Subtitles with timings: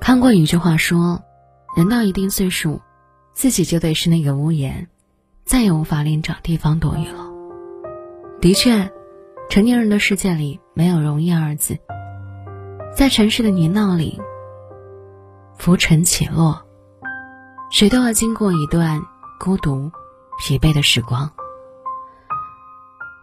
[0.00, 1.22] 看过一句话说，
[1.76, 2.80] 人到一定岁数，
[3.34, 4.88] 自己就得是那个屋檐，
[5.44, 7.30] 再也无法另找地方躲雨了。
[8.40, 8.90] 的确，
[9.50, 11.78] 成年人的世界里没有容易二字，
[12.96, 14.20] 在城市的泥淖里，
[15.56, 16.60] 浮沉起落，
[17.70, 19.02] 谁都要经过一段
[19.38, 19.92] 孤独、
[20.40, 21.30] 疲惫的时光。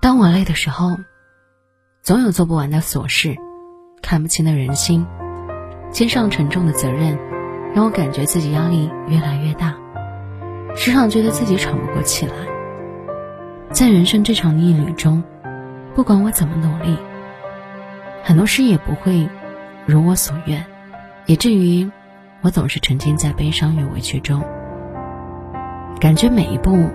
[0.00, 0.90] 当我累的时候，
[2.02, 3.34] 总有做不完的琐事，
[4.02, 5.04] 看不清的人心。
[5.96, 7.18] 肩上沉重的责任，
[7.74, 9.74] 让我感觉自己压力越来越大，
[10.74, 12.34] 时常觉得自己喘不过气来。
[13.70, 15.24] 在人生这场逆旅中，
[15.94, 16.98] 不管我怎么努力，
[18.22, 19.26] 很多事也不会
[19.86, 20.66] 如我所愿，
[21.24, 21.90] 以至于
[22.42, 24.44] 我总是沉浸在悲伤与委屈中，
[25.98, 26.90] 感觉每一步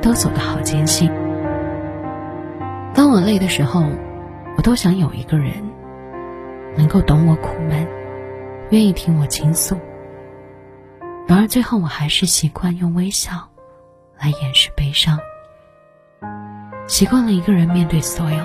[0.00, 1.10] 都走得好艰辛。
[2.94, 3.82] 当我累的时候，
[4.56, 5.69] 我都想有一个人。
[6.76, 7.86] 能够懂我苦闷，
[8.70, 9.78] 愿意听我倾诉。
[11.26, 13.48] 然而最后，我还是习惯用微笑
[14.18, 15.18] 来掩饰悲伤。
[16.86, 18.44] 习惯了一个人面对所有，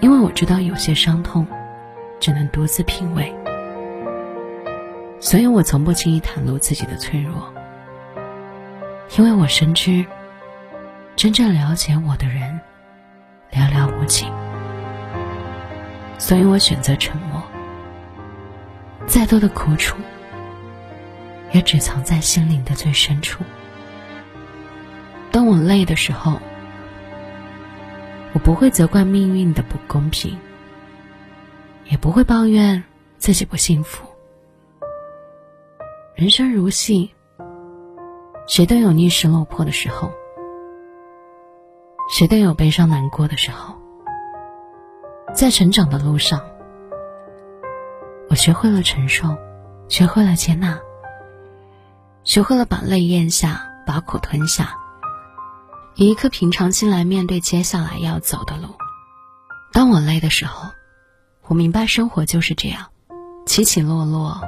[0.00, 1.46] 因为我知道有些伤痛
[2.20, 3.34] 只能独自品味，
[5.18, 7.52] 所以我从不轻易袒露自己的脆弱。
[9.16, 10.04] 因为我深知，
[11.16, 12.60] 真正了解我的人
[13.50, 14.26] 寥寥无几。
[16.18, 17.40] 所以我选择沉默，
[19.06, 19.96] 再多的苦楚，
[21.52, 23.44] 也只藏在心灵的最深处。
[25.30, 26.40] 当我累的时候，
[28.32, 30.36] 我不会责怪命运的不公平，
[31.84, 32.82] 也不会抱怨
[33.16, 34.04] 自己不幸福。
[36.16, 37.14] 人生如戏，
[38.48, 40.10] 谁都有逆势落魄的时候，
[42.10, 43.77] 谁都有悲伤难过的时候。
[45.34, 46.40] 在成长的路上，
[48.28, 49.36] 我学会了承受，
[49.88, 50.78] 学会了接纳，
[52.24, 54.74] 学会了把泪咽下，把苦吞下，
[55.94, 58.74] 以一颗平常心来面对接下来要走的路。
[59.72, 60.70] 当我累的时候，
[61.46, 62.86] 我明白生活就是这样，
[63.46, 64.40] 起起落落，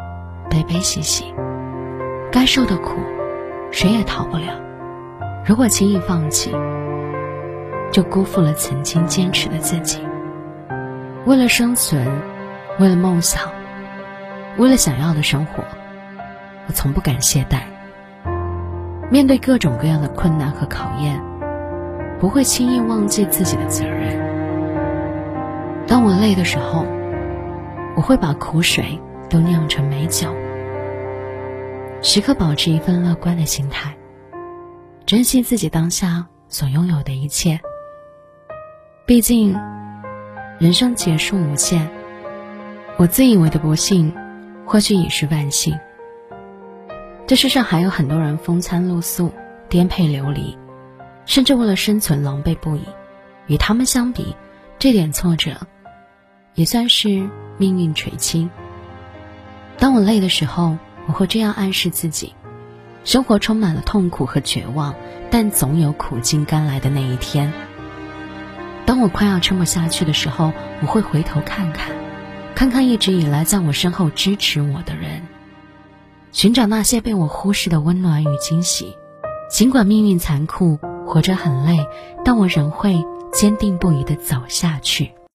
[0.50, 1.33] 悲悲喜喜，
[2.33, 2.97] 该受的苦，
[3.71, 4.60] 谁也逃不了。
[5.47, 6.50] 如果轻易放弃，
[7.93, 10.00] 就辜负了曾经坚持的自己。
[11.26, 12.06] 为了生存，
[12.78, 13.42] 为了梦想，
[14.56, 15.62] 为了想要的生活，
[16.66, 17.60] 我从不敢懈怠。
[19.10, 21.20] 面对各种各样的困难和考验，
[22.19, 24.19] 不会轻易忘记自己的责任。
[25.86, 26.86] 当我累的时候，
[27.97, 28.98] 我会把苦水
[29.28, 30.34] 都酿成美酒，
[32.00, 33.94] 时刻保持一份乐观的心态，
[35.04, 37.60] 珍惜自己当下所拥有的一切。
[39.04, 39.54] 毕竟。
[40.60, 41.88] 人生结束无限，
[42.98, 44.15] 我自以为的不幸，
[44.66, 45.75] 或许已是万幸。
[47.26, 49.32] 这世上还有很多人风餐露宿、
[49.71, 50.59] 颠沛流离，
[51.25, 52.82] 甚至为了生存狼狈不已。
[53.47, 54.37] 与他们相比，
[54.78, 55.66] 这点挫折，
[56.54, 58.50] 也算是命运垂青。
[59.78, 62.34] 当我累的时候，我会这样暗示自己：
[63.03, 64.94] 生活充满了痛苦和绝望，
[65.31, 67.50] 但总有苦尽甘来的那一天。
[68.91, 70.53] 当我快要撑不下去的时候，
[70.83, 71.95] 我会回头看看，
[72.56, 75.23] 看看一直以来在我身后支持我的人，
[76.33, 78.97] 寻找那些被我忽视的温暖与惊喜。
[79.49, 81.87] 尽管命运残酷，活着很累，
[82.25, 85.12] 但我仍会坚定不移地走下去。